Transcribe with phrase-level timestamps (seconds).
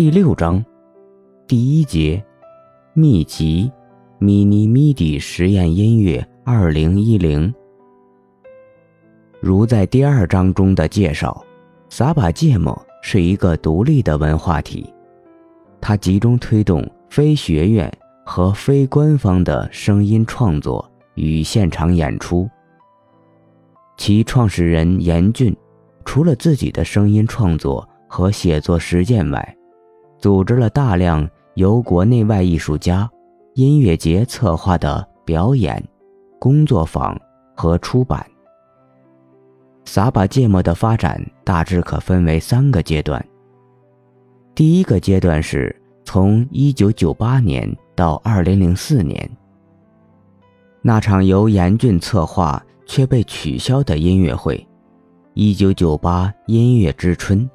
[0.00, 0.64] 第六章，
[1.46, 2.24] 第一节，
[2.94, 3.70] 秘籍
[4.18, 7.52] ，mini midi 实验音乐二零一零。
[9.40, 11.44] 如在第二章中的介绍，
[11.90, 14.90] 撒把芥末是一个独立的文化体，
[15.82, 17.92] 它集中推动非学院
[18.24, 22.48] 和非官方的声音创作与现场演出。
[23.98, 25.54] 其创始人严俊，
[26.06, 29.56] 除了自己的声音创作和写作实践外，
[30.20, 33.10] 组织了大量由国内外艺术家、
[33.54, 35.82] 音乐节策划的表演、
[36.38, 37.18] 工作坊
[37.56, 38.24] 和出版。
[39.86, 43.24] 撒把芥末的发展大致可分为三个阶段。
[44.54, 49.30] 第一个阶段是从1998年到2004年，
[50.82, 54.64] 那场由严峻策划却被取消的音乐会
[55.32, 57.48] ——“一九九八音乐之春”。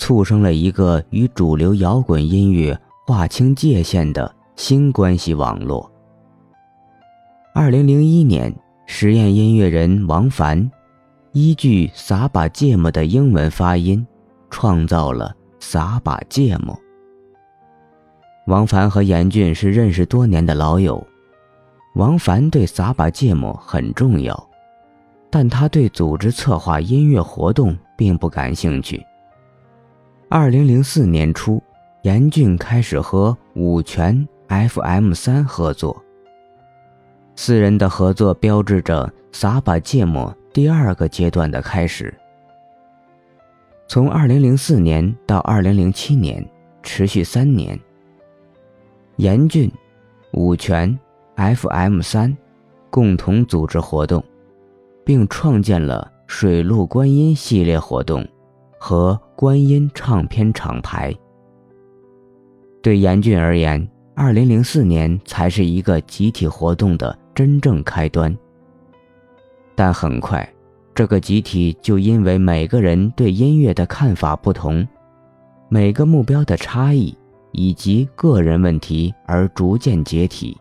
[0.00, 5.88] 促生了一个与主流摇滚音乐划清界限的新关系网络。
[7.54, 8.52] 二零零一年，
[8.86, 10.68] 实验音乐人王凡
[11.32, 14.04] 依据“撒把芥末”的英文发音，
[14.48, 16.76] 创造了“撒把芥末”。
[18.48, 21.06] 王凡和严俊是认识多年的老友，
[21.94, 24.48] 王凡对“撒把芥末”很重要，
[25.28, 29.04] 但他对组织策划音乐活动并不感兴趣。
[30.32, 31.60] 二零零四年初，
[32.02, 36.00] 严俊开始和五泉 FM 三合作。
[37.34, 42.14] 四人的合作标志着撒把芥末第二个阶段的开始。
[43.88, 46.48] 从二零零四年到二零零七年，
[46.80, 47.76] 持续三年。
[49.16, 49.68] 严俊、
[50.34, 50.96] 五泉
[51.34, 52.36] FM 三
[52.88, 54.22] 共同组织活动，
[55.04, 58.24] 并创建了水陆观音系列活动。
[58.82, 61.14] 和观音唱片厂牌。
[62.82, 68.34] 对严俊而言，二零零四年才是一个集体活动的真正开端。
[69.74, 70.50] 但很快，
[70.94, 74.88] 这个集体就因为每个人对音乐的看法不同，
[75.68, 77.14] 每个目标的差异
[77.52, 80.56] 以及个人问题而逐渐解体。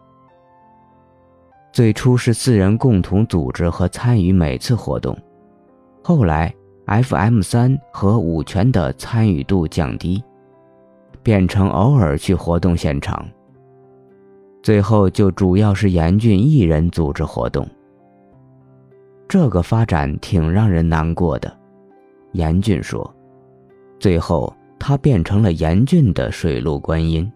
[1.71, 5.17] 最初是四人共同组织和参与每次活动，
[6.03, 6.53] 后来。
[6.89, 10.23] FM 三和五泉的参与度降低，
[11.21, 13.23] 变成偶尔去活动现场。
[14.63, 17.67] 最后就主要是严峻一人组织活动。
[19.27, 21.55] 这个发展挺让人难过的，
[22.31, 23.13] 严峻说。
[23.99, 27.31] 最后他变成了严峻的水陆观音。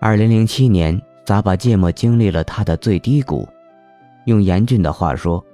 [0.00, 3.46] 二零零七年，撒把芥末经历了他的最低谷，
[4.24, 5.44] 用严峻的话说。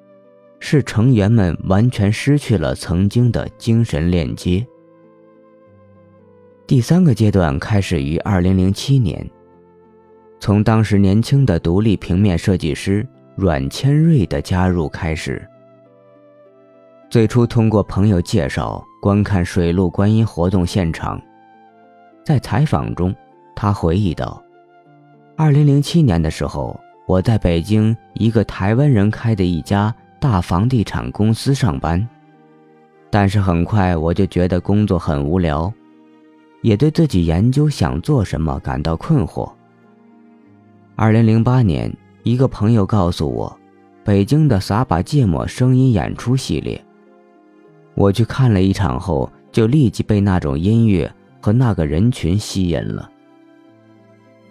[0.66, 4.66] 是成员们完全失去了曾经的精神链接。
[6.66, 9.30] 第三个阶段开始于二零零七年，
[10.40, 15.46] 从当时年轻的独立平面设计师阮千瑞的加入开始。
[17.10, 21.20] 最初通过朋友介绍观看水陆观音活动现场，
[22.24, 23.14] 在采访中，
[23.54, 24.42] 他回忆道
[25.36, 32.08] ：“二零零七年的时候，我在北京一个台湾人开的一家。”大房地产公司上班，
[33.10, 35.70] 但是很快我就觉得工作很无聊，
[36.62, 39.52] 也对自己研究想做什么感到困惑。
[40.96, 43.54] 二零零八年，一个朋友告诉我，
[44.02, 46.82] 北京的撒把芥末声音演出系列，
[47.94, 53.10] 我去看了一场后，就立即被那种音乐和那个人群吸引了。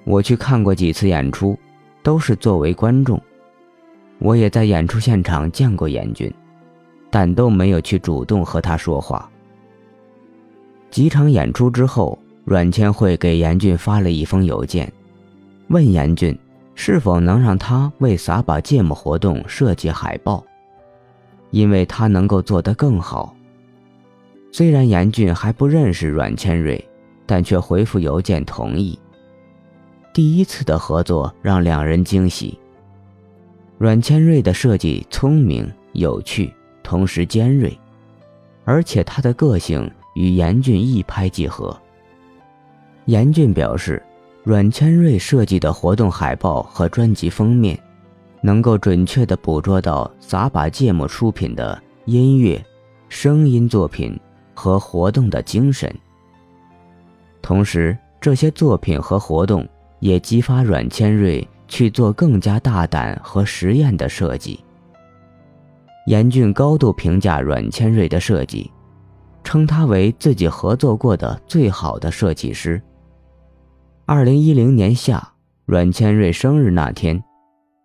[0.04, 1.58] 我去看过几次演出，
[2.04, 3.20] 都是作为观众。
[4.20, 6.34] 我也在演出现场见过严俊，
[7.10, 9.30] 但都没有去主动和他说话。
[10.90, 14.92] 几场演出之后，阮千惠给严俊发了一封邮件，
[15.68, 16.38] 问严俊
[16.76, 20.44] 是否能让他为撒把芥末活动设计海报，
[21.52, 23.36] 因为他能够做得更好。
[24.52, 26.88] 虽然严俊还不认识阮千瑞，
[27.26, 28.98] 但却回复邮件同意。
[30.14, 32.60] 第一次的合作让两人惊喜。
[33.80, 36.54] 阮千瑞的设计聪明有趣，
[36.84, 37.78] 同时尖锐，
[38.64, 41.76] 而且他的个性与严俊一拍即合。
[43.06, 44.02] 严俊表示，
[44.44, 47.78] 阮千瑞设计的活动海报和专辑封面，
[48.42, 52.64] 能够准确地捕捉到撒把芥末出品的音乐、
[53.10, 54.18] 声音作品
[54.54, 55.94] 和活动的精神。
[57.42, 59.68] 同时，这些作品和活动
[60.00, 61.46] 也激发阮千瑞。
[61.74, 64.64] 去做更加大胆和实验的设计。
[66.06, 68.70] 严峻高度评价阮千瑞的设计，
[69.44, 72.80] 称他为自己合作过的最好的设计师。
[74.06, 75.28] 二零一零年夏，
[75.66, 77.20] 阮千瑞生日那天，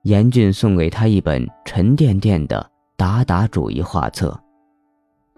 [0.02, 4.38] 严俊送给他一本沉甸甸的达达主义画册。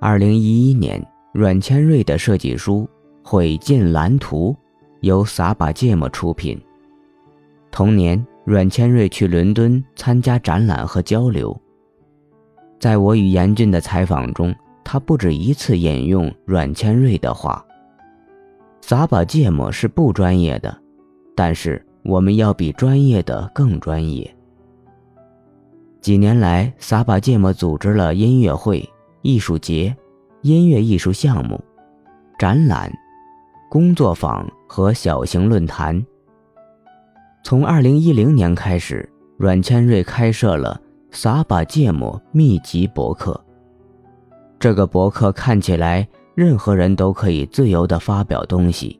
[0.00, 1.00] 二零一一年，
[1.32, 2.88] 阮千瑞的设计书
[3.29, 4.52] 《毁尽蓝图》
[5.02, 6.61] 由撒把芥末出品。
[7.70, 11.56] 同年，阮千瑞去伦敦参加展览和交流。
[12.81, 14.52] 在我与严峻的采访中，
[14.82, 17.64] 他不止一次引用阮千瑞的话。
[18.81, 20.76] 撒把芥末是不专业的，
[21.37, 24.29] 但是我们要比专业的更专业。
[26.00, 28.85] 几年来，撒把芥末组织了音乐会、
[29.23, 29.97] 艺术节、
[30.43, 31.62] 音乐艺术项目、
[32.37, 32.93] 展览、
[33.69, 36.05] 工作坊和小型论坛。
[37.43, 43.41] 从2010年开始，阮千瑞开设了撒把芥末秘籍博客。
[44.59, 46.09] 这个博客看起来。
[46.37, 48.99] 任何人都可以自由地发表东西，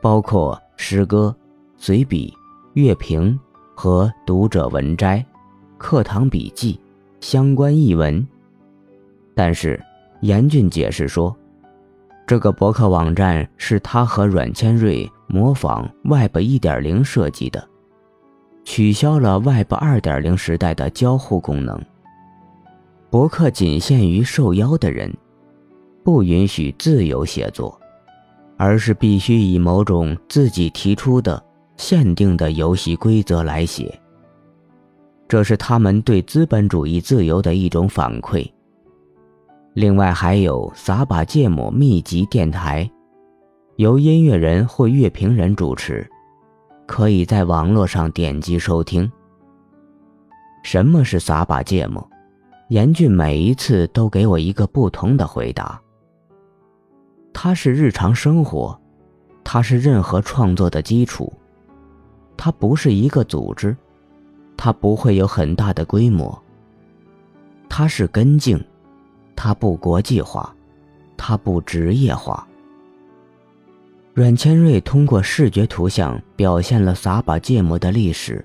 [0.00, 1.34] 包括诗歌、
[1.76, 2.32] 随笔、
[2.72, 3.38] 乐评
[3.74, 5.22] 和读者文摘、
[5.76, 6.80] 课堂笔记、
[7.20, 8.26] 相关译文。
[9.34, 9.78] 但是，
[10.20, 11.36] 严俊解释说，
[12.26, 17.68] 这个博客网站是他和阮千瑞模仿 Web 1.0设计的，
[18.64, 21.80] 取消了 Web 2.0时代的交互功能。
[23.10, 25.12] 博客仅限于受邀的人。
[26.04, 27.76] 不允许自由写作，
[28.56, 31.44] 而是必须以某种自己提出的
[31.76, 33.92] 限定的游戏规则来写。
[35.26, 38.48] 这是他们对资本主义自由的一种反馈。
[39.74, 42.88] 另外还有撒把芥末秘籍电台，
[43.76, 46.08] 由音乐人或乐评人主持，
[46.86, 49.10] 可以在网络上点击收听。
[50.62, 52.08] 什么是撒把芥末？
[52.70, 55.78] 严峻每一次都给我一个不同的回答。
[57.34, 58.80] 它是日常生活，
[59.44, 61.30] 它是任何创作的基础。
[62.34, 63.76] 它不是一个组织，
[64.56, 66.42] 它不会有很大的规模。
[67.68, 68.58] 它是根茎，
[69.36, 70.56] 它不国际化，
[71.14, 72.48] 它不职业化。
[74.16, 78.42] 阮千瑞通过视觉图像表现了撒把芥末的历史。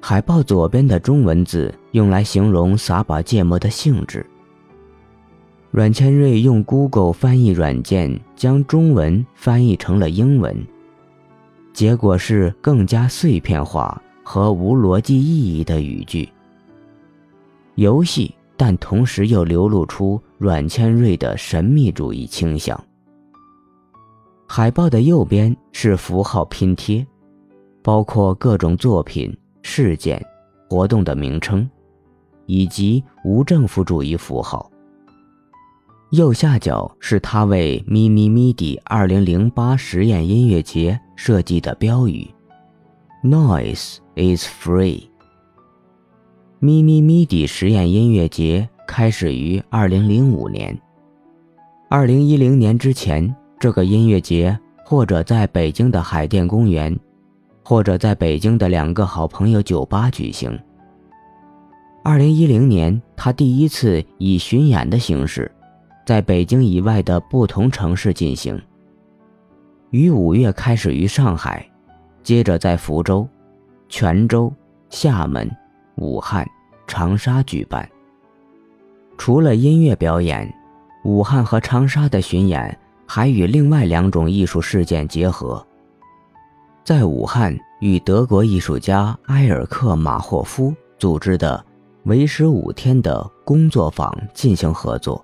[0.00, 4.26] 海报左边的中文字用来形容撒把芥末的性质。
[5.70, 10.60] 阮千瑞用 Google 翻译软件将中文翻译成了英文，
[11.72, 16.28] 结果是更加碎片化和无逻辑意义的语句。
[17.76, 22.76] 游戏，但同时又流露出阮千瑞的神秘主义倾向。
[24.54, 27.06] 海报的右边是符号拼贴，
[27.80, 30.22] 包括各种作品、事件、
[30.68, 31.66] 活动的名称，
[32.44, 34.70] 以及无政府主义符号。
[36.10, 42.28] 右下角是他为咪咪咪底2008实验音乐节设计的标语
[43.24, 45.04] ：“Noise is free。”
[46.60, 50.78] 咪咪咪底实验音乐节开始于2005年。
[51.88, 56.98] 2010年之前，这个音乐节或者在北京的海淀公园，
[57.62, 60.58] 或者在北京的两个好朋友酒吧举行。
[62.02, 65.48] 2010年，他第一次以巡演的形式。
[66.04, 68.60] 在北京以外的不同城市进行。
[69.90, 71.64] 于五月开始于上海，
[72.24, 73.24] 接着在福州、
[73.88, 74.52] 泉州、
[74.90, 75.48] 厦门、
[75.98, 76.44] 武汉、
[76.88, 77.88] 长沙举办。
[79.16, 80.52] 除了音乐表演，
[81.04, 82.76] 武汉和长沙的巡演
[83.14, 85.62] 还与另外两种艺术事件结合。
[86.82, 91.62] 在武汉，与德国艺术家埃尔克马霍夫组织的
[92.04, 95.22] 为时五天的工作坊进行合作。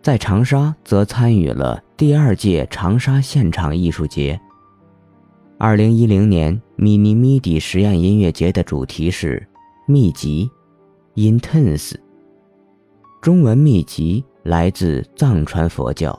[0.00, 4.40] 在长沙，则参与了第二届长沙现场艺术节。
[5.58, 9.44] 二零一零年，米尼米底实验音乐节的主题是
[9.88, 10.48] “秘籍
[11.16, 11.96] ”，intense。
[13.20, 16.16] 中文“秘籍”来自藏传佛教，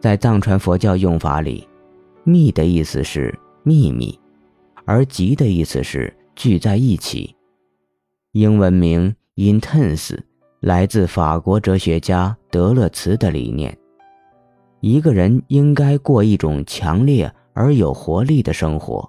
[0.00, 1.68] 在藏传佛教用法里
[2.24, 4.18] ，“秘”的意思是秘密，
[4.84, 7.36] 而“集”的意思是聚在一起。
[8.32, 10.18] 英文名 “intense”。
[10.60, 13.74] 来自法国哲学家德勒茨的理念：
[14.80, 19.08] 一个人应该过一种强烈而有活力的生活。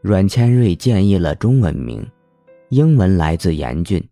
[0.00, 2.02] 阮千瑞建议了中文名，
[2.70, 4.02] 英文来自严峻，